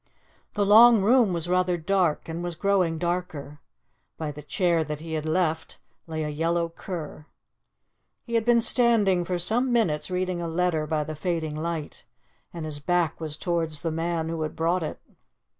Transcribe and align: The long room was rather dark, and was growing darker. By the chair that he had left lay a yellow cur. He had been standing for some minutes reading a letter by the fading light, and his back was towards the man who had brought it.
The 0.55 0.65
long 0.65 1.03
room 1.03 1.31
was 1.31 1.47
rather 1.47 1.77
dark, 1.77 2.27
and 2.27 2.43
was 2.43 2.55
growing 2.55 2.97
darker. 2.97 3.59
By 4.17 4.31
the 4.31 4.41
chair 4.41 4.83
that 4.83 4.99
he 4.99 5.13
had 5.13 5.27
left 5.27 5.77
lay 6.07 6.23
a 6.23 6.29
yellow 6.29 6.69
cur. 6.69 7.27
He 8.23 8.33
had 8.33 8.43
been 8.43 8.61
standing 8.61 9.23
for 9.25 9.37
some 9.37 9.71
minutes 9.71 10.09
reading 10.09 10.41
a 10.41 10.47
letter 10.47 10.87
by 10.87 11.03
the 11.03 11.13
fading 11.13 11.55
light, 11.55 12.03
and 12.51 12.65
his 12.65 12.79
back 12.79 13.21
was 13.21 13.37
towards 13.37 13.81
the 13.83 13.91
man 13.91 14.27
who 14.27 14.41
had 14.41 14.55
brought 14.55 14.81
it. 14.81 14.99